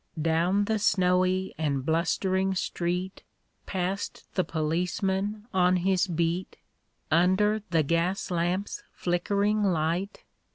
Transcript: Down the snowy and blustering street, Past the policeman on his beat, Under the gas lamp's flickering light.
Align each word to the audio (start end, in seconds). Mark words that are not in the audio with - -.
Down 0.19 0.65
the 0.65 0.79
snowy 0.79 1.53
and 1.59 1.85
blustering 1.85 2.55
street, 2.55 3.21
Past 3.67 4.25
the 4.33 4.43
policeman 4.43 5.47
on 5.53 5.75
his 5.75 6.07
beat, 6.07 6.57
Under 7.11 7.61
the 7.69 7.83
gas 7.83 8.31
lamp's 8.31 8.81
flickering 8.91 9.61
light. 9.63 10.23